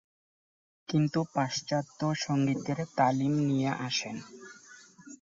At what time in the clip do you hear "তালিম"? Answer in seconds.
2.97-3.33